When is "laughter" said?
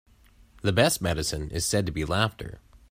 2.05-2.59